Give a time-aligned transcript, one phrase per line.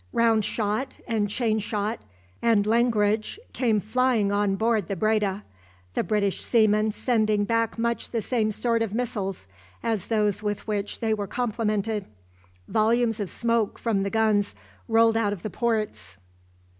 [0.13, 1.99] Round shot, and chain shot,
[2.41, 5.43] and langrage came flying on board the "Breda,"
[5.93, 9.45] the British seamen sending back much the same sort of missiles
[9.83, 12.05] as those with which they were complimented.
[12.67, 14.55] Volumes of smoke from the guns
[14.87, 16.17] rolled out of the ports.